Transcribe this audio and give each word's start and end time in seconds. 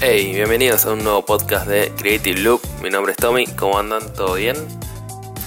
Hey, 0.00 0.34
bienvenidos 0.34 0.84
a 0.84 0.92
un 0.92 1.02
nuevo 1.02 1.24
podcast 1.24 1.66
de 1.66 1.90
Creative 1.96 2.38
Loop. 2.40 2.60
Mi 2.82 2.90
nombre 2.90 3.12
es 3.12 3.16
Tommy, 3.16 3.46
¿cómo 3.46 3.78
andan? 3.78 4.12
¿Todo 4.12 4.34
bien? 4.34 4.56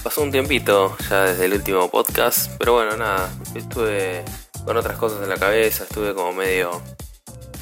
Pasó 0.02 0.22
un 0.22 0.32
tiempito 0.32 0.96
ya 1.08 1.22
desde 1.22 1.44
el 1.44 1.52
último 1.52 1.88
podcast, 1.88 2.50
pero 2.58 2.72
bueno, 2.72 2.96
nada, 2.96 3.30
estuve 3.54 4.24
con 4.64 4.76
otras 4.76 4.98
cosas 4.98 5.22
en 5.22 5.28
la 5.28 5.36
cabeza, 5.36 5.84
estuve 5.84 6.12
como 6.12 6.32
medio, 6.32 6.82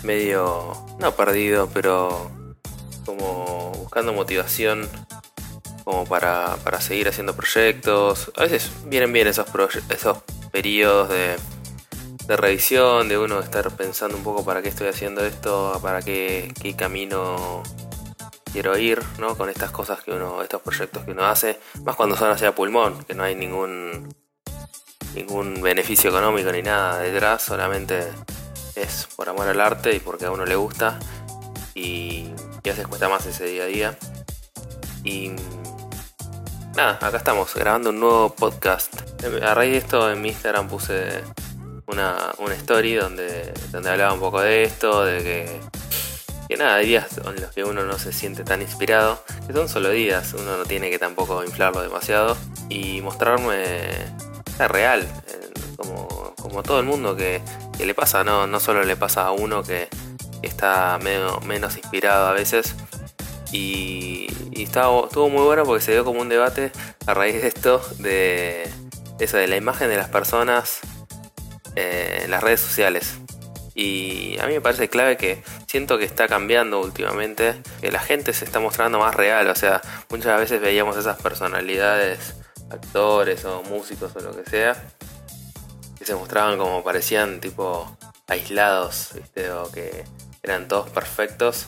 medio, 0.03 0.73
no 0.99 1.13
perdido, 1.13 1.69
pero 1.75 2.31
como 3.05 3.71
buscando 3.73 4.15
motivación 4.15 4.89
como 5.85 6.07
para, 6.07 6.57
para 6.65 6.81
seguir 6.81 7.09
haciendo 7.09 7.37
proyectos. 7.37 8.33
A 8.37 8.45
veces 8.45 8.71
vienen 8.87 9.13
bien 9.13 9.29
esos, 9.29 9.47
esos 9.91 10.19
periodos 10.55 11.09
de 11.09 11.37
de 12.27 12.37
revisión, 12.37 13.09
de 13.09 13.19
uno 13.19 13.41
estar 13.41 13.71
pensando 13.73 14.17
un 14.17 14.23
poco 14.23 14.45
para 14.45 14.63
qué 14.63 14.69
estoy 14.69 14.89
haciendo 14.89 15.25
esto, 15.25 15.79
para 15.83 16.01
qué, 16.03 16.53
qué 16.61 16.75
camino 16.75 17.63
quiero 18.53 18.79
ir, 18.79 19.03
¿no? 19.19 19.37
Con 19.37 19.51
estas 19.51 19.71
cosas 19.71 20.03
que 20.03 20.13
uno, 20.13 20.43
estos 20.43 20.63
proyectos 20.63 21.05
que 21.05 21.11
uno 21.11 21.27
hace, 21.27 21.61
más 21.83 21.97
cuando 21.97 22.17
son 22.17 22.31
hacia 22.31 22.55
pulmón, 22.55 23.05
que 23.05 23.15
no 23.15 23.25
hay 23.25 23.35
ningún 23.35 24.09
ningún 25.15 25.61
beneficio 25.61 26.11
económico 26.11 26.51
ni 26.51 26.63
nada 26.63 26.99
detrás, 26.99 27.43
solamente 27.43 28.09
es 28.75 29.07
por 29.15 29.29
amor 29.29 29.47
al 29.47 29.61
arte 29.61 29.95
y 29.95 30.01
porque 30.01 30.25
a 30.25 30.31
uno 30.31 30.45
le 30.45 30.57
gusta 30.57 30.99
y, 31.75 32.31
y 32.65 32.69
a 32.71 32.85
cuesta 32.89 33.09
más 33.09 33.27
ese 33.27 33.47
día 33.47 33.65
a 33.65 33.67
día. 33.67 33.99
Y 35.05 35.33
nada, 36.77 36.99
acá 37.01 37.17
estamos 37.17 37.55
grabando 37.55 37.91
un 37.91 38.01
nuevo 38.01 38.31
podcast. 38.35 38.93
A 39.43 39.55
raíz 39.55 39.73
de 39.73 39.79
esto 39.79 40.11
en 40.11 40.21
mi 40.21 40.29
Instagram 40.29 40.69
puse 40.69 41.23
una, 41.87 42.33
una 42.39 42.55
story 42.55 42.95
donde, 42.95 43.53
donde 43.71 43.91
hablaba 43.91 44.13
un 44.13 44.21
poco 44.21 44.41
de 44.41 44.65
esto, 44.65 45.05
de 45.05 45.19
que, 45.23 45.61
que 46.49 46.57
nada, 46.57 46.77
hay 46.77 46.87
días 46.87 47.19
en 47.19 47.41
los 47.41 47.53
que 47.53 47.65
uno 47.65 47.85
no 47.85 47.99
se 47.99 48.13
siente 48.13 48.45
tan 48.45 48.63
inspirado, 48.63 49.23
que 49.47 49.53
son 49.53 49.69
solo 49.69 49.91
días, 49.91 50.35
uno 50.35 50.57
no 50.57 50.65
tiene 50.65 50.91
que 50.91 50.99
tampoco 50.99 51.45
inflarlo 51.45 51.83
demasiado 51.83 52.37
y 52.69 53.01
mostrarme 53.03 53.89
la 54.59 54.69
real, 54.69 55.07
como, 55.77 56.35
como 56.41 56.63
todo 56.63 56.81
el 56.81 56.87
mundo 56.87 57.17
que, 57.17 57.41
que, 57.77 57.87
le 57.87 57.95
pasa, 57.95 58.25
no, 58.25 58.47
no 58.47 58.61
solo 58.61 58.85
le 58.85 58.97
pasa 58.97 59.27
a 59.27 59.31
uno 59.33 59.63
que, 59.63 59.89
está 60.47 60.99
menos, 61.03 61.45
menos 61.45 61.77
inspirado 61.77 62.27
a 62.29 62.33
veces. 62.33 62.75
Y, 63.55 64.27
estaba, 64.61 65.07
estuvo 65.07 65.29
muy 65.29 65.43
bueno 65.45 65.63
porque 65.65 65.85
se 65.85 65.93
dio 65.93 66.05
como 66.05 66.21
un 66.21 66.29
debate 66.29 66.73
a 67.07 67.15
raíz 67.15 67.41
de 67.41 67.49
esto, 67.49 67.81
de 67.99 68.69
eso, 69.21 69.37
de 69.37 69.47
la 69.47 69.57
imagen 69.57 69.89
de 69.89 69.97
las 69.97 70.09
personas 70.09 70.81
eh, 71.77 72.23
en 72.25 72.31
las 72.31 72.43
redes 72.43 72.61
sociales. 72.61 73.19
Y 73.75 74.37
a 74.41 74.47
mí 74.47 74.55
me 74.55 74.61
parece 74.61 74.89
clave 74.89 75.17
que 75.17 75.43
siento 75.69 75.99
que 75.99 76.05
está 76.05 76.27
cambiando 76.27 76.81
últimamente, 76.81 77.55
que 77.81 77.93
la 77.93 78.01
gente 78.01 78.33
se 78.33 78.45
está 78.45 78.59
mostrando 78.59 78.99
más 78.99 79.15
real, 79.15 79.49
o 79.49 79.55
sea, 79.55 79.81
muchas 80.11 80.39
veces 80.39 80.61
veíamos 80.61 80.97
esas 80.97 81.21
personalidades, 81.21 82.35
actores 82.71 83.45
o 83.45 83.63
músicos 83.65 84.15
o 84.17 84.21
lo 84.21 84.37
que 84.37 84.49
sea, 84.49 84.83
que 85.99 86.05
se 86.05 86.15
mostraban 86.15 86.59
como 86.59 86.83
parecían 86.83 87.41
tipo 87.41 87.97
aislados, 88.27 89.11
o 89.13 89.71
que 89.71 90.05
eran 90.43 90.69
todos 90.69 90.91
perfectos. 90.91 91.67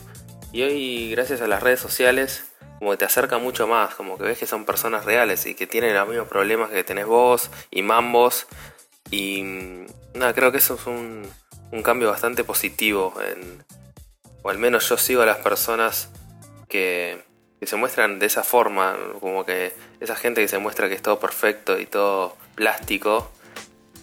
Y 0.53 0.63
hoy, 0.63 1.11
gracias 1.11 1.41
a 1.41 1.47
las 1.47 1.63
redes 1.63 1.81
sociales, 1.81 2.45
como 2.79 2.91
que 2.93 2.97
te 2.99 3.05
acerca 3.05 3.39
mucho 3.39 3.67
más, 3.67 3.95
como 3.95 4.19
que 4.19 4.25
ves 4.25 4.39
que 4.39 4.47
son 4.47 4.65
personas 4.65 5.05
reales 5.05 5.47
y 5.47 5.55
que 5.55 5.67
tienen 5.67 5.95
los 5.95 6.09
mismos 6.09 6.29
problemas 6.29 6.71
que 6.71 6.85
tenés 6.85 7.07
vos 7.07 7.51
y 7.71 7.83
mambos 7.83 8.47
y 9.11 9.43
nada, 10.15 10.35
creo 10.35 10.53
que 10.53 10.59
eso 10.59 10.75
es 10.75 10.87
un, 10.87 11.29
cambio 11.83 12.11
bastante 12.11 12.45
positivo. 12.45 13.15
En, 13.31 13.65
o 14.43 14.51
al 14.51 14.59
menos 14.59 14.89
yo 14.89 14.97
sigo 14.97 15.23
a 15.23 15.27
las 15.27 15.39
personas 15.39 16.11
que, 16.69 17.25
se 17.63 17.77
muestran 17.77 18.21
de 18.21 18.27
esa 18.27 18.45
forma, 18.45 18.97
como 19.21 19.45
que 19.45 19.73
esa 19.99 20.15
gente 20.15 20.41
que 20.41 20.47
se 20.47 20.59
muestra 20.59 20.89
que 20.89 20.95
es 20.95 21.03
todo 21.03 21.19
perfecto 21.19 21.81
y 21.81 21.87
todo 21.87 22.37
plástico, 22.55 23.33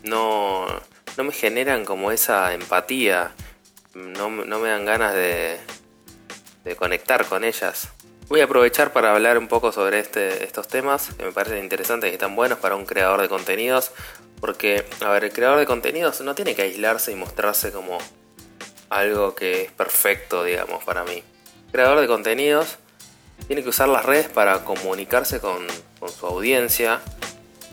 no, 0.04 0.66
no 1.16 1.24
me 1.24 1.32
generan 1.32 1.86
como 1.86 2.12
esa 2.12 2.54
empatía, 2.54 3.32
no, 3.94 4.30
no 4.30 4.60
me 4.60 4.68
dan 4.68 4.84
ganas 4.84 5.14
de, 5.14 5.62
de 6.64 6.76
conectar 6.76 7.26
con 7.26 7.44
ellas. 7.44 7.90
Voy 8.30 8.42
a 8.42 8.46
aprovechar 8.46 8.94
para 8.94 9.14
hablar 9.14 9.38
un 9.38 9.48
poco 9.48 9.72
sobre 9.72 10.00
este, 10.00 10.44
estos 10.44 10.68
temas 10.68 11.10
que 11.18 11.26
me 11.26 11.32
parecen 11.32 11.64
interesantes 11.64 12.10
y 12.10 12.14
están 12.14 12.36
buenos 12.36 12.60
para 12.60 12.76
un 12.76 12.86
creador 12.86 13.22
de 13.22 13.30
contenidos 13.30 13.92
porque, 14.40 14.86
a 15.00 15.10
ver, 15.10 15.24
el 15.24 15.32
creador 15.32 15.58
de 15.60 15.66
contenidos 15.66 16.20
no 16.22 16.36
tiene 16.36 16.54
que 16.54 16.64
aislarse 16.64 17.12
y 17.12 17.16
mostrarse 17.16 17.72
como 17.72 17.98
algo 18.90 19.36
que 19.36 19.64
es 19.64 19.72
perfecto, 19.72 20.44
digamos, 20.44 20.84
para 20.84 21.04
mí. 21.04 21.24
El 21.68 21.72
creador 21.72 22.02
de 22.02 22.08
contenidos 22.08 22.78
tiene 23.48 23.64
que 23.64 23.70
usar 23.70 23.88
las 23.90 24.06
redes 24.06 24.30
para 24.30 24.64
comunicarse 24.64 25.40
con, 25.40 25.66
su 26.08 26.26
audiencia 26.26 27.00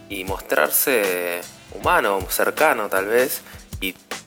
y 0.09 0.23
mostrarse 0.23 1.41
humano, 1.75 2.21
cercano 2.29 2.89
tal 2.89 3.07
vez. 3.07 3.43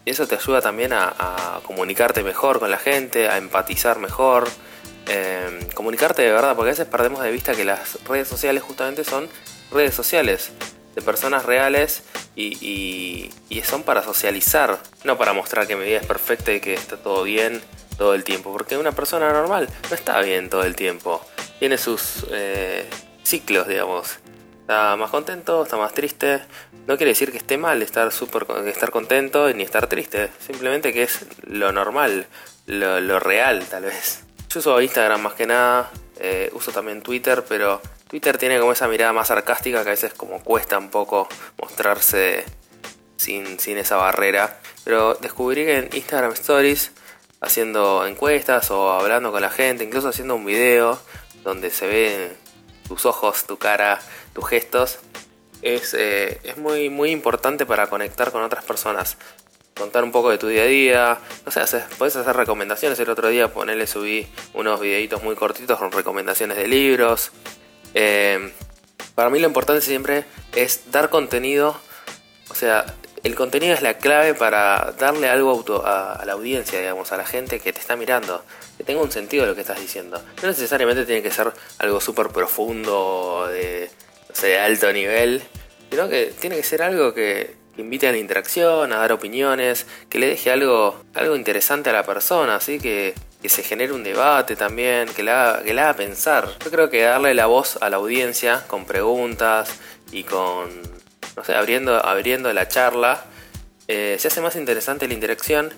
Y 0.05 0.11
eso 0.11 0.27
te 0.27 0.35
ayuda 0.35 0.61
también 0.61 0.91
a, 0.93 1.61
comunicarte 1.65 2.23
mejor 2.23 2.59
con 2.59 2.69
la 2.69 2.77
gente, 2.77 3.29
a 3.29 3.37
empatizar 3.37 3.99
mejor. 3.99 4.49
Eh, 5.07 5.67
comunicarte 5.73 6.21
de 6.21 6.31
verdad, 6.31 6.55
porque 6.55 6.69
a 6.69 6.73
veces 6.73 6.87
perdemos 6.87 7.21
de 7.21 7.31
vista 7.31 7.53
que 7.53 7.65
las 7.65 8.03
redes 8.05 8.27
sociales 8.27 8.63
justamente 8.63 9.03
son 9.03 9.27
redes 9.71 9.93
sociales 9.93 10.51
de 10.95 11.01
personas 11.01 11.45
reales 11.45 12.03
y, 12.35 13.31
son 13.63 13.83
para 13.83 14.03
socializar, 14.03 14.77
no 15.03 15.17
para 15.17 15.33
mostrar 15.33 15.67
que 15.67 15.75
mi 15.75 15.85
vida 15.85 15.99
es 15.99 16.05
perfecta 16.05 16.51
y 16.51 16.59
que 16.59 16.73
está 16.73 16.97
todo 16.97 17.23
bien 17.23 17.61
todo 17.97 18.13
el 18.13 18.23
tiempo, 18.23 18.51
porque 18.51 18.77
una 18.77 18.91
persona 18.91 19.31
normal 19.31 19.69
no 19.89 19.95
está 19.95 20.19
bien 20.21 20.49
todo 20.49 20.63
el 20.63 20.75
tiempo, 20.75 21.21
tiene 21.59 21.77
sus 21.77 22.25
eh, 22.31 22.89
ciclos, 23.23 23.67
digamos. 23.67 24.19
Está 24.63 24.95
más 24.95 25.09
contento, 25.11 25.63
está 25.63 25.75
más 25.75 25.93
triste. 25.93 26.39
No 26.87 26.95
quiere 26.95 27.11
decir 27.11 27.33
que 27.33 27.37
esté 27.37 27.57
mal 27.57 27.81
estar, 27.81 28.13
super, 28.13 28.47
estar 28.65 28.91
contento 28.91 29.53
ni 29.53 29.61
estar 29.61 29.87
triste, 29.87 30.29
simplemente 30.39 30.93
que 30.93 31.03
es 31.03 31.25
lo 31.45 31.73
normal, 31.73 32.27
lo, 32.65 33.19
real 33.19 33.65
tal 33.69 33.83
vez. 33.83 34.23
Yo 34.49 34.61
uso 34.61 34.79
Instagram 34.79 35.21
más 35.21 35.33
que 35.33 35.47
nada, 35.47 35.91
eh, 36.17 36.49
uso 36.53 36.71
también 36.71 37.01
Twitter, 37.01 37.43
pero 37.47 37.81
Twitter 38.07 38.37
tiene 38.37 38.57
como 38.57 38.71
esa 38.71 38.87
mirada 38.87 39.11
más 39.11 39.27
sarcástica 39.27 39.83
que 39.83 39.89
a 39.89 39.91
veces 39.91 40.13
como 40.13 40.41
cuesta 40.41 40.77
un 40.77 40.89
poco 40.89 41.27
mostrarse 41.61 42.45
sin, 43.17 43.77
esa 43.77 43.97
barrera. 43.97 44.59
Pero 44.85 45.15
descubrí 45.15 45.65
que 45.65 45.77
en 45.77 45.89
Instagram 45.91 46.31
Stories, 46.31 46.91
haciendo 47.41 48.07
encuestas 48.07 48.71
o 48.71 48.93
hablando 48.93 49.33
con 49.33 49.41
la 49.41 49.49
gente, 49.49 49.83
incluso 49.83 50.07
haciendo 50.07 50.35
un 50.35 50.45
video 50.45 51.01
donde 51.43 51.69
se 51.69 51.85
ven 51.85 52.37
tus 52.87 53.05
ojos, 53.05 53.45
tu 53.45 53.57
cara, 53.57 53.99
tus 54.33 54.47
gestos, 54.47 54.99
es, 55.61 55.93
eh, 55.93 56.39
es 56.43 56.57
muy, 56.57 56.89
muy 56.89 57.11
importante 57.11 57.65
para 57.65 57.87
conectar 57.87 58.31
con 58.31 58.43
otras 58.43 58.63
personas. 58.63 59.17
Contar 59.75 60.03
un 60.03 60.11
poco 60.11 60.29
de 60.29 60.37
tu 60.37 60.47
día 60.47 60.63
a 60.63 60.65
día, 60.65 61.17
no 61.45 61.51
sé, 61.51 61.61
puedes 61.97 62.15
hacer 62.15 62.35
recomendaciones. 62.35 62.99
El 62.99 63.09
otro 63.09 63.29
día 63.29 63.51
ponerle 63.51 63.87
subí 63.87 64.27
unos 64.53 64.79
videitos 64.79 65.23
muy 65.23 65.35
cortitos 65.35 65.79
con 65.79 65.91
recomendaciones 65.91 66.57
de 66.57 66.67
libros, 66.67 67.31
eh, 67.93 68.51
para 69.15 69.29
mí 69.29 69.39
lo 69.39 69.47
importante 69.47 69.81
siempre 69.81 70.25
es 70.55 70.91
dar 70.91 71.09
contenido, 71.09 71.79
o 72.49 72.55
sea, 72.55 72.85
el 73.23 73.35
contenido 73.35 73.73
es 73.73 73.81
la 73.81 73.97
clave 73.97 74.33
para 74.33 74.93
darle 74.97 75.29
algo 75.29 75.63
a, 75.85 76.23
la 76.25 76.33
audiencia, 76.33 76.79
digamos, 76.79 77.11
a 77.11 77.17
la 77.17 77.25
gente 77.25 77.59
que 77.59 77.71
te 77.71 77.79
está 77.79 77.95
mirando, 77.95 78.43
que 78.77 78.83
tenga 78.83 79.01
un 79.01 79.11
sentido 79.11 79.45
lo 79.45 79.55
que 79.55 79.61
estás 79.61 79.79
diciendo. 79.79 80.21
No 80.41 80.47
necesariamente 80.47 81.05
tiene 81.05 81.21
que 81.21 81.31
ser 81.31 81.53
algo 81.77 82.01
súper 82.01 82.29
profundo, 82.29 83.47
de, 83.49 83.89
de 84.41 84.59
alto 84.59 84.91
nivel, 84.91 85.41
sino 85.89 86.09
que 86.09 86.33
tiene 86.39 86.57
que 86.57 86.63
ser 86.63 86.81
algo 86.81 87.13
que, 87.13 87.55
invite 87.77 88.07
a 88.07 88.11
la 88.11 88.17
interacción, 88.17 88.93
a 88.93 88.97
dar 88.97 89.11
opiniones, 89.11 89.87
que 90.09 90.19
le 90.19 90.27
deje 90.27 90.51
algo, 90.51 91.03
algo 91.15 91.35
interesante 91.35 91.89
a 91.89 91.93
la 91.93 92.03
persona, 92.03 92.55
así 92.55 92.79
que 92.79 93.15
que 93.43 93.49
se 93.49 93.61
genere 93.61 93.91
un 93.91 94.03
debate 94.03 94.55
también, 94.55 95.09
que 95.09 95.21
la, 95.21 95.61
que 95.65 95.73
la 95.73 95.89
haga 95.89 95.97
pensar. 95.97 96.47
Yo 96.63 96.71
creo 96.71 96.89
que 96.89 97.01
darle 97.01 97.33
la 97.33 97.45
voz 97.45 97.77
a 97.81 97.89
la 97.89 97.97
audiencia 97.97 98.63
con 98.67 98.85
preguntas 98.85 99.81
y 100.13 100.23
con, 100.23 100.69
no 101.35 101.43
sé, 101.43 101.53
abriendo, 101.53 101.93
abriendo 102.05 102.53
la 102.53 102.69
charla, 102.69 103.25
eh, 103.89 104.15
se 104.17 104.29
hace 104.29 104.39
más 104.39 104.55
interesante 104.55 105.09
la 105.09 105.13
interacción 105.13 105.73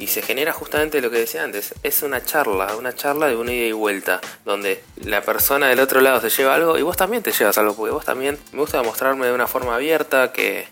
y 0.00 0.06
se 0.06 0.22
genera 0.22 0.54
justamente 0.54 1.02
lo 1.02 1.10
que 1.10 1.18
decía 1.18 1.44
antes, 1.44 1.74
es 1.82 2.02
una 2.02 2.24
charla, 2.24 2.74
una 2.76 2.94
charla 2.94 3.28
de 3.28 3.36
una 3.36 3.52
ida 3.52 3.66
y 3.66 3.72
vuelta, 3.72 4.22
donde 4.46 4.82
la 4.96 5.20
persona 5.20 5.68
del 5.68 5.78
otro 5.78 6.00
lado 6.00 6.22
se 6.22 6.30
lleva 6.30 6.54
algo 6.54 6.78
y 6.78 6.82
vos 6.82 6.96
también 6.96 7.22
te 7.22 7.32
llevas 7.32 7.58
algo, 7.58 7.76
porque 7.76 7.92
vos 7.92 8.06
también 8.06 8.38
me 8.52 8.60
gusta 8.60 8.82
mostrarme 8.82 9.26
de 9.26 9.34
una 9.34 9.46
forma 9.46 9.74
abierta 9.74 10.32
que 10.32 10.66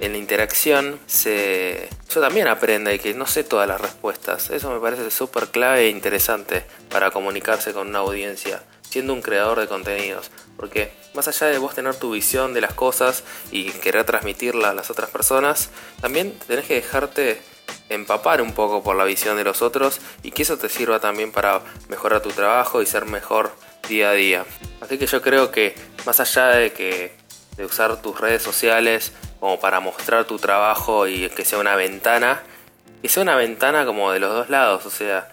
en 0.00 0.12
la 0.12 0.18
interacción 0.18 1.00
se 1.06 1.88
yo 2.12 2.20
también 2.20 2.46
aprenda 2.46 2.92
y 2.92 2.98
que 2.98 3.14
no 3.14 3.26
sé 3.26 3.42
todas 3.42 3.66
las 3.66 3.80
respuestas. 3.80 4.50
Eso 4.50 4.70
me 4.70 4.80
parece 4.80 5.10
súper 5.10 5.48
clave 5.48 5.86
e 5.86 5.88
interesante 5.88 6.64
para 6.90 7.10
comunicarse 7.10 7.72
con 7.72 7.88
una 7.88 8.00
audiencia. 8.00 8.62
siendo 8.90 9.12
un 9.12 9.22
creador 9.22 9.58
de 9.58 9.66
contenidos. 9.66 10.30
Porque 10.56 10.92
más 11.14 11.26
allá 11.26 11.48
de 11.48 11.58
vos 11.58 11.74
tener 11.74 11.96
tu 11.96 12.12
visión 12.12 12.54
de 12.54 12.60
las 12.60 12.74
cosas 12.74 13.24
y 13.50 13.70
querer 13.70 14.04
transmitirla 14.04 14.70
a 14.70 14.74
las 14.74 14.88
otras 14.88 15.10
personas, 15.10 15.70
también 16.00 16.38
tenés 16.46 16.66
que 16.66 16.74
dejarte 16.74 17.40
empapar 17.88 18.42
un 18.42 18.52
poco 18.52 18.82
por 18.82 18.96
la 18.96 19.04
visión 19.04 19.36
de 19.36 19.44
los 19.44 19.62
otros 19.62 20.00
y 20.22 20.30
que 20.30 20.42
eso 20.42 20.56
te 20.56 20.68
sirva 20.68 21.00
también 21.00 21.32
para 21.32 21.60
mejorar 21.88 22.22
tu 22.22 22.30
trabajo 22.30 22.82
y 22.82 22.86
ser 22.86 23.04
mejor 23.06 23.52
día 23.88 24.10
a 24.10 24.12
día. 24.14 24.44
Así 24.80 24.98
que 24.98 25.06
yo 25.06 25.22
creo 25.22 25.50
que 25.50 25.74
más 26.06 26.20
allá 26.20 26.48
de 26.48 26.72
que 26.72 27.16
de 27.56 27.64
usar 27.64 28.00
tus 28.02 28.20
redes 28.20 28.42
sociales 28.42 29.12
como 29.40 29.60
para 29.60 29.80
mostrar 29.80 30.24
tu 30.24 30.38
trabajo 30.38 31.06
y 31.06 31.28
que 31.30 31.44
sea 31.44 31.58
una 31.58 31.76
ventana, 31.76 32.42
que 33.02 33.08
sea 33.08 33.22
una 33.22 33.36
ventana 33.36 33.84
como 33.84 34.10
de 34.10 34.18
los 34.18 34.32
dos 34.32 34.50
lados, 34.50 34.86
o 34.86 34.90
sea, 34.90 35.30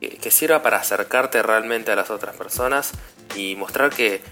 que, 0.00 0.30
sirva 0.30 0.62
para 0.62 0.78
acercarte 0.78 1.42
realmente 1.42 1.92
a 1.92 1.96
las 1.96 2.10
otras 2.10 2.34
personas 2.34 2.92
y 3.36 3.54
mostrar 3.56 3.90
que 3.90 4.22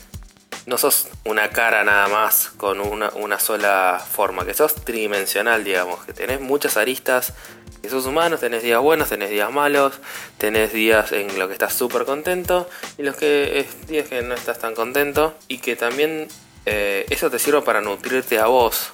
no 0.69 0.77
sos 0.79 1.09
una 1.25 1.49
cara 1.51 1.83
nada 1.83 2.09
más 2.09 2.51
con 2.57 2.81
una, 2.81 3.11
una, 3.11 3.41
sola 3.41 3.99
forma, 3.99 4.45
que 4.45 4.55
sos 4.55 4.75
tridimensional, 4.75 5.65
digamos, 5.65 6.05
que 6.05 6.13
tenés 6.13 6.41
muchas 6.41 6.77
aristas, 6.77 7.33
que 7.81 7.89
sos 7.89 8.05
humano, 8.07 8.37
tenés 8.37 8.63
días 8.63 8.81
buenos, 8.81 9.09
tenés 9.09 9.31
días 9.31 9.51
malos, 9.51 9.95
tenés 10.37 10.73
días 10.73 11.13
en 11.13 11.39
los 11.39 11.49
que 11.49 11.55
estás 11.55 11.73
súper 11.73 12.05
contento 12.05 12.69
y 12.99 13.03
los 13.03 13.17
que 13.17 13.61
es 13.61 13.87
días 13.89 14.09
que 14.09 14.21
no 14.23 14.35
estás 14.35 14.59
tan 14.59 14.75
contento 14.75 15.35
y 15.49 15.59
que 15.59 15.75
también 15.75 16.29
eh, 16.67 17.07
eso 17.09 17.31
te 17.31 17.39
sirva 17.39 17.65
para 17.65 17.81
nutrirte 17.81 18.39
a 18.39 18.47
vos 18.47 18.93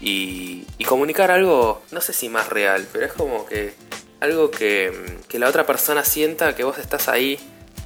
y, 0.00 0.66
y 0.76 0.84
comunicar 0.84 1.30
algo, 1.30 1.82
no 1.90 2.00
sé 2.00 2.12
si 2.12 2.28
más 2.28 2.48
real, 2.50 2.86
pero 2.92 3.06
es 3.06 3.12
como 3.14 3.46
que 3.46 3.74
algo 4.20 4.50
que, 4.50 4.92
la 5.32 5.48
otra 5.48 5.64
persona 5.66 6.04
sienta 6.04 6.54
que 6.54 6.62
vos 6.62 6.78
estás 6.78 7.08
ahí 7.08 7.40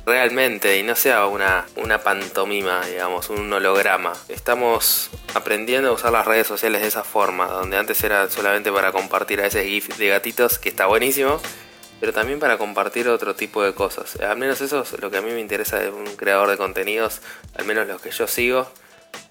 realmente 0.07 0.79
y 0.79 0.83
no 0.83 0.97
sea 0.97 1.27
una, 1.27 1.67
una 1.77 2.03
pantomima, 2.03 2.85
digamos, 2.87 3.31
un 3.31 3.53
holograma. 3.53 4.13
Estamos 4.29 5.11
aprendiendo 5.35 5.89
a 5.89 5.93
usar 5.93 6.13
las 6.13 6.27
redes 6.27 6.47
sociales 6.47 6.83
de 6.83 6.89
esa 6.89 7.05
forma, 7.05 7.47
donde 7.47 7.77
antes 7.77 8.03
era 8.05 8.29
solamente 8.31 8.71
para 8.71 8.93
compartir 8.93 9.41
a 9.41 9.47
ese 9.47 9.65
GIF 9.65 9.97
de 9.97 10.09
gatitos, 10.09 10.59
que 10.59 10.69
está 10.69 10.87
buenísimo, 10.87 11.41
pero 12.01 12.13
también 12.13 12.39
para 12.39 12.59
compartir 12.59 13.09
otro 13.09 13.35
tipo 13.35 13.63
de 13.63 13.73
cosas. 13.73 14.17
Al 14.21 14.37
menos 14.37 14.61
eso 14.61 14.83
es 14.83 15.01
lo 15.01 15.11
que 15.11 15.19
a 15.19 15.23
mí 15.23 15.31
me 15.31 15.41
interesa 15.41 15.79
de 15.79 15.91
un 15.91 16.05
creador 16.17 16.51
de 16.51 16.57
contenidos, 16.57 17.21
al 17.57 17.65
menos 17.65 17.87
los 17.87 18.01
que 18.01 18.11
yo 18.11 18.27
sigo, 18.27 18.71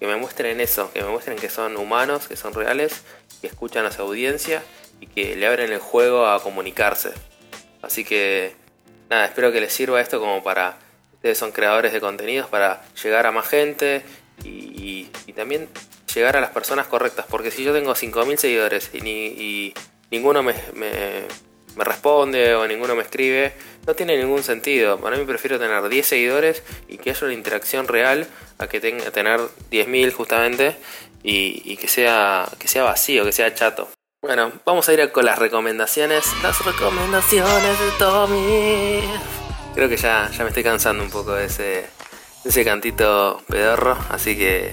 que 0.00 0.06
me 0.06 0.16
muestren 0.16 0.60
eso, 0.60 0.90
que 0.92 1.02
me 1.02 1.08
muestren 1.08 1.38
que 1.38 1.50
son 1.50 1.76
humanos, 1.76 2.26
que 2.26 2.36
son 2.36 2.52
reales, 2.52 3.02
que 3.40 3.46
escuchan 3.46 3.86
a 3.86 3.92
su 3.92 4.02
audiencia 4.02 4.62
y 5.00 5.06
que 5.06 5.36
le 5.36 5.46
abren 5.46 5.72
el 5.72 5.78
juego 5.78 6.26
a 6.26 6.42
comunicarse. 6.42 7.12
Así 7.82 8.04
que 8.04 8.56
nada, 9.10 9.26
espero 9.26 9.52
que 9.52 9.60
les 9.60 9.72
sirva 9.72 10.00
esto 10.00 10.20
como 10.20 10.42
para, 10.42 10.76
ustedes 11.14 11.38
son 11.38 11.52
creadores 11.52 11.92
de 11.92 12.00
contenidos, 12.00 12.48
para 12.48 12.82
llegar 13.02 13.26
a 13.26 13.32
más 13.32 13.48
gente 13.48 14.02
y, 14.44 15.08
también 15.34 15.68
llegar 16.14 16.36
a 16.36 16.40
las 16.40 16.50
personas 16.50 16.86
correctas. 16.86 17.26
Porque 17.28 17.50
si 17.50 17.64
yo 17.64 17.72
tengo 17.72 17.92
5.000 17.92 18.36
seguidores 18.36 18.90
y, 18.94 18.98
y 19.08 19.74
ninguno 20.12 20.44
me, 20.44 20.54
me, 20.74 21.26
responde 21.76 22.54
o 22.54 22.68
ninguno 22.68 22.94
me 22.94 23.02
escribe, 23.02 23.52
no 23.84 23.94
tiene 23.94 24.16
ningún 24.16 24.44
sentido. 24.44 24.98
Para 25.00 25.16
mí 25.16 25.24
prefiero 25.24 25.58
tener 25.58 25.88
10 25.88 26.06
seguidores 26.06 26.62
y 26.88 26.98
que 26.98 27.10
haya 27.10 27.24
una 27.26 27.34
interacción 27.34 27.88
real 27.88 28.28
a 28.58 28.68
que 28.68 28.80
tenga, 28.80 29.10
tener 29.10 29.40
10.000 29.72 30.12
justamente 30.12 30.76
y, 31.24 31.62
y, 31.64 31.76
que, 31.76 31.88
sea, 31.88 32.48
que 32.60 32.68
sea 32.68 32.84
vacío, 32.84 33.24
que 33.24 33.32
sea 33.32 33.52
chato. 33.54 33.88
Bueno, 34.26 34.52
vamos 34.64 34.88
a 34.88 34.94
ir 34.94 35.12
con 35.12 35.26
las 35.26 35.38
recomendaciones. 35.38 36.24
Las 36.42 36.64
recomendaciones 36.64 37.78
de 37.78 37.90
Tommy. 37.98 39.00
Creo 39.74 39.86
que 39.86 39.98
ya, 39.98 40.30
ya 40.30 40.44
me 40.44 40.48
estoy 40.48 40.62
cansando 40.62 41.04
un 41.04 41.10
poco 41.10 41.34
de 41.34 41.44
ese, 41.44 41.84
ese 42.42 42.64
cantito 42.64 43.42
pedorro, 43.46 43.98
así 44.08 44.34
que 44.34 44.72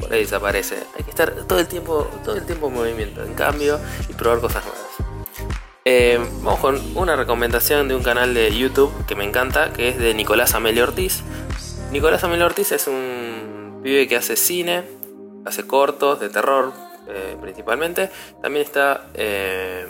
por 0.00 0.12
ahí 0.12 0.22
desaparece. 0.22 0.82
Hay 0.98 1.04
que 1.04 1.10
estar 1.10 1.46
todo 1.46 1.60
el 1.60 1.68
tiempo, 1.68 2.10
todo 2.24 2.34
el 2.34 2.44
tiempo 2.46 2.66
en 2.66 2.74
movimiento, 2.74 3.22
en 3.22 3.34
cambio, 3.34 3.78
y 4.08 4.12
probar 4.14 4.40
cosas 4.40 4.64
nuevas. 4.64 5.14
Eh, 5.84 6.18
vamos 6.42 6.58
con 6.58 6.96
una 6.96 7.14
recomendación 7.14 7.86
de 7.86 7.94
un 7.94 8.02
canal 8.02 8.34
de 8.34 8.58
YouTube 8.58 8.92
que 9.06 9.14
me 9.14 9.22
encanta, 9.22 9.72
que 9.72 9.90
es 9.90 9.98
de 9.98 10.14
Nicolás 10.14 10.52
Amelio 10.56 10.82
Ortiz. 10.82 11.22
Nicolás 11.92 12.24
Amelio 12.24 12.46
Ortiz 12.46 12.72
es 12.72 12.88
un 12.88 13.82
pibe 13.84 14.08
que 14.08 14.16
hace 14.16 14.34
cine, 14.34 14.82
hace 15.44 15.64
cortos 15.64 16.18
de 16.18 16.28
terror, 16.28 16.72
eh, 17.08 17.36
principalmente. 17.40 18.10
También 18.42 18.64
está... 18.64 19.06
Eh, 19.14 19.86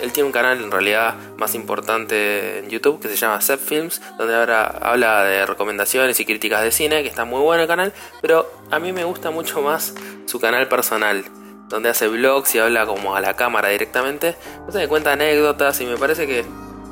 él 0.00 0.12
tiene 0.12 0.26
un 0.26 0.32
canal 0.32 0.58
en 0.62 0.70
realidad 0.70 1.14
más 1.36 1.54
importante 1.54 2.60
en 2.60 2.70
YouTube 2.70 3.00
que 3.00 3.08
se 3.08 3.16
llama 3.16 3.40
Set 3.40 3.60
Films, 3.60 4.00
donde 4.18 4.34
ahora 4.34 4.64
habla 4.80 5.24
de 5.24 5.44
recomendaciones 5.44 6.18
y 6.20 6.24
críticas 6.24 6.62
de 6.62 6.70
cine, 6.70 7.02
que 7.02 7.08
está 7.08 7.24
muy 7.24 7.40
bueno 7.40 7.62
el 7.62 7.68
canal, 7.68 7.92
pero 8.22 8.50
a 8.70 8.78
mí 8.78 8.92
me 8.92 9.04
gusta 9.04 9.30
mucho 9.30 9.60
más 9.60 9.94
su 10.24 10.40
canal 10.40 10.68
personal, 10.68 11.24
donde 11.68 11.90
hace 11.90 12.08
vlogs 12.08 12.54
y 12.54 12.60
habla 12.60 12.86
como 12.86 13.14
a 13.14 13.20
la 13.20 13.34
cámara 13.34 13.68
directamente, 13.68 14.36
me 14.72 14.88
cuenta 14.88 15.12
anécdotas 15.12 15.80
y 15.80 15.86
me 15.86 15.98
parece 15.98 16.26
que 16.26 16.44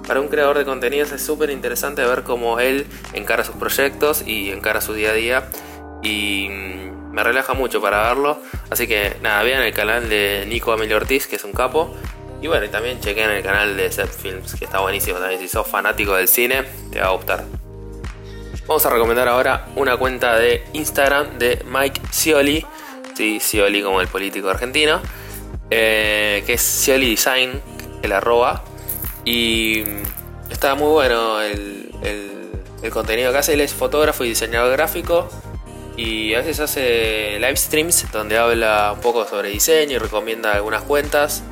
para 0.06 0.20
un 0.20 0.28
creador 0.28 0.56
de 0.58 0.64
contenidos 0.64 1.12
es 1.12 1.25
súper 1.25 1.50
interesante 1.50 2.04
ver 2.04 2.22
cómo 2.22 2.61
él 2.61 2.87
encara 3.12 3.44
sus 3.44 3.56
proyectos 3.56 4.26
y 4.26 4.50
encara 4.50 4.81
su 4.81 4.94
día 4.94 5.11
a 5.11 5.14
día 5.14 5.49
y 6.02 6.49
me 7.18 7.24
relaja 7.24 7.52
mucho 7.52 7.80
para 7.80 8.08
verlo. 8.08 8.38
Así 8.70 8.86
que 8.86 9.16
nada, 9.22 9.42
vean 9.42 9.64
el 9.64 9.74
canal 9.74 10.08
de 10.08 10.44
Nico 10.46 10.70
Amelio 10.70 10.98
Ortiz, 10.98 11.26
que 11.26 11.34
es 11.34 11.42
un 11.42 11.52
capo. 11.52 11.92
Y 12.40 12.46
bueno, 12.46 12.70
también 12.70 13.00
chequen 13.00 13.28
el 13.30 13.42
canal 13.42 13.76
de 13.76 13.90
Set 13.90 14.08
Films, 14.08 14.54
que 14.54 14.66
está 14.66 14.78
buenísimo 14.78 15.18
también. 15.18 15.40
Si 15.40 15.48
sos 15.48 15.66
fanático 15.66 16.14
del 16.14 16.28
cine, 16.28 16.62
te 16.92 17.00
va 17.00 17.08
a 17.08 17.10
gustar. 17.10 17.44
Vamos 18.68 18.86
a 18.86 18.90
recomendar 18.90 19.26
ahora 19.26 19.66
una 19.74 19.96
cuenta 19.96 20.38
de 20.38 20.62
Instagram 20.74 21.38
de 21.38 21.60
Mike 21.66 22.00
Scioli. 22.12 22.64
Sí, 23.16 23.40
Scioli 23.40 23.82
como 23.82 24.00
el 24.00 24.06
político 24.06 24.48
argentino. 24.48 25.00
Eh, 25.70 26.44
que 26.46 26.52
es 26.52 26.62
Scioli 26.62 27.10
Design, 27.10 27.60
el 28.00 28.12
arroba. 28.12 28.62
Y 29.24 29.82
está 30.50 30.76
muy 30.76 30.92
bueno 30.92 31.40
el, 31.40 31.90
el 32.80 32.90
contenido 32.92 33.32
que 33.32 33.38
hace. 33.38 33.54
Él 33.54 33.60
es 33.60 33.74
fotógrafo 33.74 34.24
y 34.24 34.28
diseñador 34.28 34.70
gráfico 34.70 35.28
y 35.98 36.32
a 36.34 36.38
veces 36.38 36.60
hace 36.60 37.38
live 37.40 37.56
streams 37.56 38.06
donde 38.12 38.38
habla 38.38 38.92
un 38.94 39.00
poco 39.00 39.26
sobre 39.26 39.50
diseño 39.50 39.96
y 39.96 39.98
recomienda 39.98 40.52
algunas 40.52 40.82
cuentas 40.82 41.42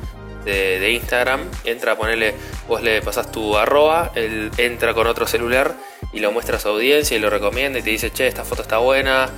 de, 0.45 0.89
Instagram. 0.93 1.41
Entra 1.65 1.91
a 1.91 1.97
ponerle, 1.97 2.33
vos 2.65 2.81
le 2.81 3.01
pasás 3.01 3.29
tu 3.29 3.57
arroba, 3.57 4.13
él 4.15 4.49
entra 4.57 4.93
con 4.93 5.05
otro 5.05 5.27
celular 5.27 5.75
y 6.13 6.19
lo 6.21 6.31
muestra 6.31 6.55
a 6.55 6.59
su 6.61 6.69
audiencia 6.69 7.17
y 7.17 7.19
lo 7.19 7.29
recomienda 7.29 7.79
y 7.79 7.81
te 7.81 7.89
dice, 7.89 8.09
che, 8.11 8.25
esta 8.25 8.45
foto 8.45 8.61
está 8.61 8.77
buena, 8.77 9.29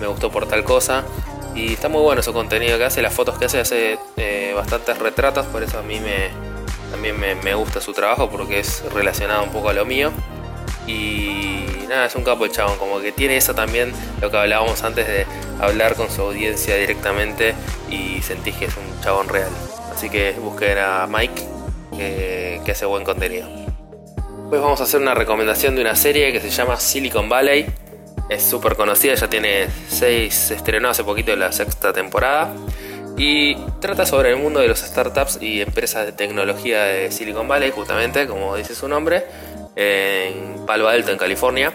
me 0.00 0.06
gustó 0.06 0.30
por 0.30 0.46
tal 0.46 0.62
cosa. 0.62 1.02
Y 1.56 1.72
está 1.72 1.88
muy 1.88 2.00
bueno 2.00 2.22
su 2.22 2.32
contenido 2.32 2.78
que 2.78 2.84
hace, 2.84 3.02
las 3.02 3.12
fotos 3.12 3.36
que 3.38 3.46
hace, 3.46 3.58
hace 3.58 3.98
eh, 4.16 4.52
bastantes 4.54 4.96
retratos, 4.96 5.44
por 5.46 5.64
eso 5.64 5.80
a 5.80 5.82
mí 5.82 5.98
me, 5.98 6.30
también 6.92 7.18
me, 7.18 7.34
me 7.34 7.54
gusta 7.54 7.80
su 7.80 7.92
trabajo 7.92 8.30
porque 8.30 8.60
es 8.60 8.84
relacionado 8.92 9.42
un 9.42 9.50
poco 9.50 9.70
a 9.70 9.72
lo 9.72 9.84
mío. 9.84 10.12
Y 10.86 11.86
nada, 11.88 12.06
es 12.06 12.14
un 12.14 12.24
capo 12.24 12.44
el 12.44 12.50
chabón, 12.50 12.78
como 12.78 13.00
que 13.00 13.12
tiene 13.12 13.36
eso 13.36 13.54
también, 13.54 13.92
lo 14.20 14.30
que 14.30 14.36
hablábamos 14.36 14.82
antes 14.82 15.06
de 15.06 15.26
hablar 15.60 15.94
con 15.94 16.10
su 16.10 16.22
audiencia 16.22 16.76
directamente 16.76 17.54
y 17.90 18.20
sentís 18.22 18.56
que 18.56 18.64
es 18.66 18.76
un 18.76 19.00
chabón 19.02 19.28
real. 19.28 19.50
Así 19.94 20.10
que 20.10 20.32
busquen 20.32 20.78
a 20.78 21.06
Mike, 21.06 21.42
que, 21.96 22.70
hace 22.70 22.86
buen 22.86 23.04
contenido. 23.04 23.48
Pues 24.48 24.60
vamos 24.60 24.80
a 24.80 24.84
hacer 24.84 25.00
una 25.00 25.14
recomendación 25.14 25.76
de 25.76 25.82
una 25.82 25.94
serie 25.94 26.32
que 26.32 26.40
se 26.40 26.50
llama 26.50 26.78
Silicon 26.78 27.28
Valley. 27.28 27.66
Es 28.28 28.42
súper 28.42 28.76
conocida, 28.76 29.14
ya 29.14 29.28
tiene 29.28 29.68
6, 29.88 30.34
se 30.34 30.54
estrenó 30.54 30.88
hace 30.88 31.04
poquito 31.04 31.34
la 31.36 31.52
sexta 31.52 31.92
temporada. 31.92 32.52
Y 33.16 33.56
trata 33.80 34.06
sobre 34.06 34.30
el 34.30 34.36
mundo 34.36 34.60
de 34.60 34.68
los 34.68 34.80
startups 34.80 35.38
y 35.40 35.60
empresas 35.60 36.06
de 36.06 36.12
tecnología 36.12 36.84
de 36.84 37.12
Silicon 37.12 37.46
Valley, 37.46 37.70
justamente, 37.70 38.26
como 38.26 38.56
dice 38.56 38.74
su 38.74 38.88
nombre 38.88 39.24
en 39.76 40.64
Palo 40.66 40.88
Alto, 40.88 41.10
en 41.10 41.18
California. 41.18 41.72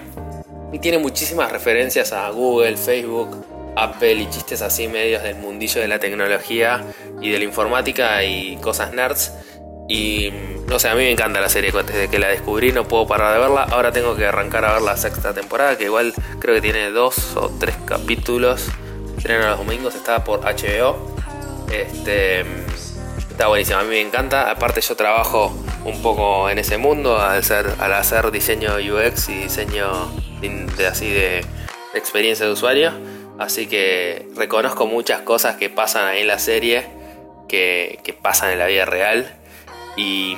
Y 0.71 0.79
tiene 0.79 0.97
muchísimas 0.97 1.51
referencias 1.51 2.11
a 2.13 2.29
Google, 2.29 2.77
Facebook, 2.77 3.45
Apple 3.75 4.13
y 4.13 4.29
chistes 4.29 4.61
así 4.61 4.87
medios 4.87 5.23
del 5.23 5.35
mundillo 5.35 5.79
de 5.79 5.87
la 5.87 5.99
tecnología 5.99 6.83
y 7.21 7.31
de 7.31 7.39
la 7.39 7.45
informática 7.45 8.23
y 8.23 8.57
cosas 8.57 8.93
nerds. 8.93 9.33
Y 9.87 10.31
no 10.67 10.79
sé, 10.79 10.89
a 10.89 10.95
mí 10.95 11.03
me 11.03 11.11
encanta 11.11 11.39
la 11.39 11.47
serie. 11.47 11.71
Desde 11.71 12.09
que 12.09 12.19
la 12.19 12.27
descubrí 12.27 12.71
no 12.71 12.87
puedo 12.87 13.07
parar 13.07 13.33
de 13.33 13.39
verla. 13.39 13.63
Ahora 13.63 13.91
tengo 13.91 14.15
que 14.15 14.25
arrancar 14.25 14.65
a 14.65 14.73
ver 14.73 14.81
la 14.81 14.97
sexta 14.97 15.33
temporada, 15.33 15.77
que 15.77 15.85
igual 15.85 16.13
creo 16.39 16.55
que 16.55 16.61
tiene 16.61 16.91
dos 16.91 17.35
o 17.37 17.49
tres 17.57 17.75
capítulos. 17.85 18.67
Estrena 19.17 19.51
los 19.51 19.59
domingos, 19.59 19.95
está 19.95 20.23
por 20.23 20.41
HBO. 20.41 21.15
Este, 21.71 22.41
está 23.29 23.47
buenísimo, 23.47 23.79
a 23.79 23.83
mí 23.83 23.89
me 23.89 24.01
encanta. 24.01 24.51
Aparte 24.51 24.81
yo 24.81 24.95
trabajo 24.95 25.53
un 25.88 26.01
poco 26.01 26.50
en 26.50 26.60
ese 26.60 26.77
mundo 26.77 27.17
al, 27.17 27.41
al 27.79 27.94
hacer 27.94 28.29
diseño 28.32 28.75
UX 28.75 29.29
y 29.29 29.34
diseño 29.44 30.12
de, 30.41 30.88
así 30.88 31.10
de, 31.10 31.46
experiencia 31.96 32.46
de 32.46 32.51
usuario. 32.51 32.91
Así 33.39 33.67
que 33.67 34.27
reconozco 34.36 34.86
muchas 34.86 35.22
cosas 35.22 35.56
que 35.56 35.70
pasan 35.70 36.08
ahí 36.08 36.22
en 36.22 36.27
la 36.27 36.39
serie, 36.39 36.86
que, 37.48 38.15
pasan 38.22 38.51
en 38.51 38.60
la 38.60 38.67
vida 38.67 38.86
real. 38.86 39.34
Y 39.96 40.36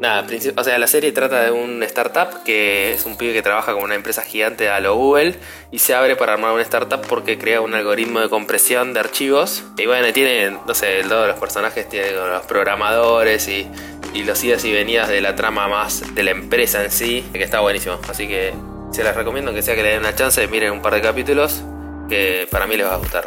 nada, 0.00 0.26
o 0.56 0.64
sea, 0.64 0.78
la 0.78 0.86
serie 0.86 1.12
trata 1.12 1.42
de 1.42 1.50
un 1.50 1.82
startup 1.82 2.44
que 2.44 2.92
es 2.92 3.04
un 3.04 3.16
pibe 3.16 3.32
que 3.32 3.42
trabaja 3.42 3.72
con 3.72 3.82
una 3.82 3.94
empresa 3.94 4.22
gigante 4.22 4.68
a 4.68 4.80
lo 4.80 4.96
Google 4.96 5.34
y 5.70 5.78
se 5.78 5.94
abre 5.94 6.16
para 6.16 6.34
armar 6.34 6.52
una 6.52 6.62
startup 6.62 7.00
porque 7.08 7.38
crea 7.38 7.60
un 7.60 7.74
algoritmo 7.74 8.20
de 8.20 8.28
compresión 8.28 8.94
de 8.94 9.00
archivos. 9.00 9.64
Y 9.78 9.86
bueno, 9.86 10.12
tiene, 10.12 10.50
no 10.50 10.74
sé, 10.74 11.02
todos 11.08 11.26
los 11.26 11.38
personajes, 11.38 11.88
tiene 11.88 12.12
los 12.12 12.46
programadores 12.46 13.48
y, 13.48 13.66
y 14.14 14.24
los 14.24 14.42
idas 14.44 14.64
y 14.64 14.72
venidas 14.72 15.08
de 15.08 15.20
la 15.20 15.34
trama 15.34 15.68
más 15.68 16.14
de 16.14 16.22
la 16.22 16.32
empresa 16.32 16.84
en 16.84 16.90
sí, 16.90 17.24
que 17.32 17.42
está 17.42 17.60
buenísimo. 17.60 17.98
Así 18.08 18.28
que 18.28 18.52
se 18.90 19.02
les 19.02 19.14
recomiendo 19.14 19.52
que 19.54 19.62
sea 19.62 19.74
que 19.74 19.82
le 19.82 19.90
den 19.90 20.00
una 20.00 20.14
chance, 20.14 20.46
miren 20.48 20.72
un 20.72 20.82
par 20.82 20.94
de 20.94 21.00
capítulos 21.00 21.62
que 22.08 22.46
para 22.50 22.66
mí 22.66 22.76
les 22.76 22.86
va 22.86 22.94
a 22.94 22.98
gustar. 22.98 23.26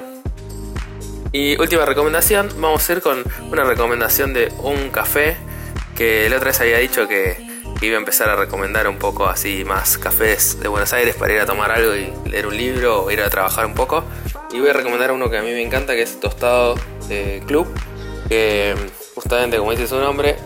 Y 1.32 1.60
última 1.60 1.86
recomendación, 1.86 2.50
vamos 2.60 2.90
a 2.90 2.94
ir 2.94 3.02
con 3.02 3.24
una 3.52 3.64
recomendación 3.64 4.34
de 4.34 4.54
un 4.60 4.90
café 4.90 5.36
que 5.96 6.30
la 6.30 6.38
otra 6.38 6.50
vez 6.50 6.62
había 6.62 6.78
dicho 6.78 7.08
que 7.08 7.36
iba 7.82 7.96
a 7.96 8.00
empezar 8.00 8.30
a 8.30 8.36
recomendar 8.36 8.88
un 8.88 8.98
poco 8.98 9.28
así 9.28 9.66
más 9.66 9.98
cafés 9.98 10.60
de 10.62 10.68
Buenos 10.70 10.94
Aires 10.94 11.16
para 11.16 11.34
ir 11.34 11.40
a 11.42 11.46
tomar 11.46 11.72
algo 11.72 11.94
y 11.96 12.14
leer 12.30 12.48
un 12.48 12.56
libro 12.56 13.04
o 13.04 13.12
ir 13.12 13.22
a 13.22 13.30
trabajar 13.30 13.66
un 13.66 13.74
poco. 13.74 14.04
Y 14.54 14.60
voy 14.60 14.70
a 14.70 14.74
recomendar 14.74 15.12
uno 15.12 15.30
que 15.30 15.38
a 15.38 15.42
mí 15.42 15.52
me 15.52 15.62
encanta, 15.62 15.94
que 15.94 16.04
es 16.04 16.20
Tostado 16.20 16.76
Club, 17.48 17.68
que 18.30 18.76
justamente 19.14 19.58
como 19.58 19.72
dice 19.72 19.88
su 19.88 19.98
nombre, 19.98 20.38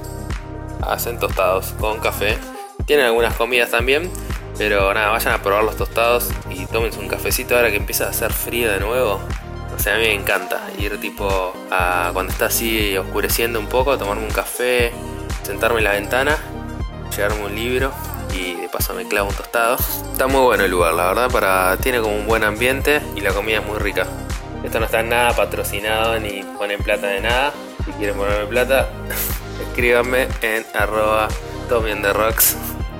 hacen 0.81 1.19
tostados 1.19 1.73
con 1.79 1.99
café. 1.99 2.37
Tienen 2.85 3.05
algunas 3.05 3.35
comidas 3.35 3.71
también, 3.71 4.11
pero 4.57 4.93
nada, 4.93 5.09
vayan 5.09 5.33
a 5.33 5.41
probar 5.41 5.63
los 5.63 5.77
tostados 5.77 6.29
y 6.49 6.65
tómense 6.65 6.99
un 6.99 7.07
cafecito 7.07 7.55
ahora 7.55 7.69
que 7.69 7.77
empieza 7.77 8.05
a 8.05 8.09
hacer 8.09 8.33
frío 8.33 8.71
de 8.71 8.79
nuevo. 8.79 9.19
O 9.75 9.79
sea, 9.81 9.95
a 9.95 9.97
mí 9.97 10.03
me 10.03 10.13
encanta 10.13 10.61
ir 10.77 10.99
tipo 10.99 11.53
a 11.71 12.09
cuando 12.13 12.33
está 12.33 12.47
así 12.47 12.97
oscureciendo 12.97 13.59
un 13.59 13.67
poco, 13.67 13.97
tomarme 13.97 14.23
un 14.23 14.31
café, 14.31 14.91
sentarme 15.43 15.77
en 15.77 15.83
la 15.85 15.91
ventana, 15.91 16.37
llevarme 17.15 17.45
un 17.45 17.55
libro 17.55 17.91
y 18.33 18.55
de 18.55 18.69
paso 18.69 18.93
me 18.93 19.07
clavo 19.07 19.29
un 19.29 19.35
tostado. 19.35 19.77
Está 20.11 20.27
muy 20.27 20.41
bueno 20.41 20.65
el 20.65 20.71
lugar, 20.71 20.93
la 20.93 21.07
verdad, 21.07 21.31
para 21.31 21.77
tiene 21.77 22.01
como 22.01 22.15
un 22.15 22.27
buen 22.27 22.43
ambiente 22.43 23.01
y 23.15 23.21
la 23.21 23.31
comida 23.31 23.59
es 23.59 23.65
muy 23.65 23.77
rica. 23.77 24.05
Esto 24.63 24.79
no 24.79 24.85
está 24.85 25.01
nada 25.03 25.33
patrocinado 25.33 26.19
ni 26.19 26.43
ponen 26.57 26.83
plata 26.83 27.07
de 27.07 27.21
nada. 27.21 27.53
Si 27.85 27.91
quieren 27.93 28.17
ponerme 28.17 28.45
plata, 28.47 28.89
escríbanme 29.61 30.27
en 30.41 30.65
arroba 30.73 31.27
Rocks. 32.13 32.55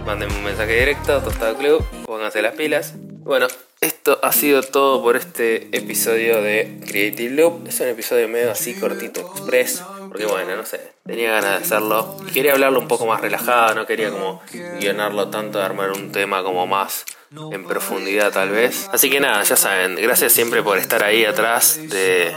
Mándenme 0.06 0.36
un 0.36 0.44
mensaje 0.44 0.80
directo, 0.80 1.22
Tostado 1.22 1.58
Club, 1.58 1.84
pónganse 2.06 2.42
las 2.42 2.56
pilas. 2.56 2.94
Bueno, 2.98 3.48
esto 3.82 4.20
ha 4.24 4.32
sido 4.32 4.62
todo 4.62 5.02
por 5.02 5.16
este 5.16 5.76
episodio 5.76 6.42
de 6.42 6.80
Creative 6.88 7.34
Loop. 7.34 7.68
Es 7.68 7.80
un 7.80 7.88
episodio 7.88 8.28
medio 8.28 8.52
así 8.52 8.74
cortito, 8.74 9.22
express. 9.22 9.84
Porque 10.08 10.26
bueno, 10.26 10.56
no 10.56 10.66
sé, 10.66 10.82
tenía 11.06 11.32
ganas 11.32 11.52
de 11.52 11.66
hacerlo. 11.66 12.18
Quería 12.34 12.54
hablarlo 12.54 12.80
un 12.80 12.88
poco 12.88 13.06
más 13.06 13.22
relajado, 13.22 13.76
no 13.76 13.86
quería 13.86 14.10
como 14.10 14.42
guionarlo 14.80 15.30
tanto, 15.30 15.60
de 15.60 15.66
armar 15.66 15.92
un 15.92 16.12
tema 16.12 16.44
como 16.44 16.66
más 16.66 17.06
en 17.32 17.64
profundidad 17.66 18.32
tal 18.32 18.50
vez. 18.50 18.90
Así 18.92 19.10
que 19.10 19.20
nada, 19.20 19.44
ya 19.44 19.56
saben, 19.56 19.96
gracias 19.96 20.34
siempre 20.34 20.64
por 20.64 20.78
estar 20.78 21.04
ahí 21.04 21.26
atrás 21.26 21.80
de, 21.90 22.34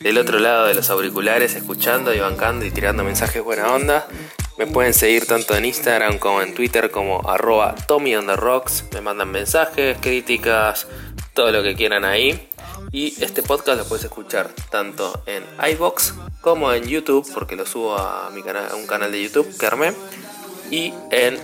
del 0.00 0.18
otro 0.18 0.38
lado 0.38 0.66
de 0.66 0.74
los 0.74 0.90
auriculares, 0.90 1.54
escuchando 1.54 2.12
y 2.14 2.18
bancando 2.18 2.64
y 2.64 2.70
tirando 2.70 3.04
mensajes 3.04 3.42
buena 3.42 3.72
onda. 3.72 4.06
Me 4.58 4.66
pueden 4.66 4.92
seguir 4.92 5.26
tanto 5.26 5.56
en 5.56 5.64
Instagram 5.64 6.18
como 6.18 6.42
en 6.42 6.54
Twitter 6.54 6.90
como 6.90 7.28
arroba 7.28 7.74
Tommy. 7.86 8.14
Me 8.92 9.00
mandan 9.00 9.30
mensajes, 9.30 9.96
críticas, 10.00 10.86
todo 11.34 11.50
lo 11.50 11.62
que 11.62 11.74
quieran 11.74 12.04
ahí. 12.04 12.48
Y 12.90 13.22
este 13.24 13.42
podcast 13.42 13.78
lo 13.78 13.84
puedes 13.86 14.04
escuchar 14.04 14.50
tanto 14.70 15.22
en 15.26 15.42
iBox 15.72 16.14
como 16.42 16.72
en 16.72 16.86
YouTube, 16.86 17.26
porque 17.32 17.56
lo 17.56 17.64
subo 17.64 17.96
a, 17.96 18.28
mi 18.30 18.42
canal, 18.42 18.68
a 18.70 18.74
un 18.74 18.86
canal 18.86 19.10
de 19.10 19.22
YouTube 19.22 19.56
que 19.56 19.66
armé. 19.66 19.94
Y 20.70 20.92
en 21.10 21.38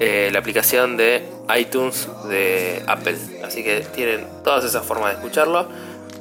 eh, 0.00 0.30
la 0.32 0.38
aplicación 0.38 0.96
de 0.96 1.28
iTunes 1.56 2.08
de 2.28 2.82
Apple. 2.86 3.16
Así 3.44 3.62
que 3.62 3.80
tienen 3.94 4.26
todas 4.44 4.64
esas 4.64 4.84
formas 4.84 5.10
de 5.10 5.16
escucharlo. 5.16 5.68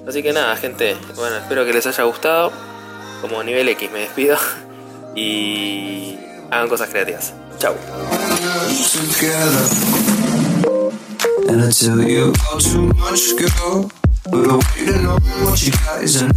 Así 0.08 0.22
que 0.22 0.34
nada, 0.34 0.56
gente. 0.56 0.96
Bueno, 1.16 1.38
espero 1.38 1.66
que 1.66 1.74
les 1.74 1.86
haya 1.88 2.04
gustado. 2.04 2.52
Como 3.22 3.44
nivel 3.44 3.68
X 3.70 3.92
me 3.92 4.00
despido. 4.00 4.38
y 5.16 6.18
hagan 6.52 6.70
cosas 6.70 6.90
creativas. 6.90 7.34
Chao. 7.58 7.76
And. 16.18 16.32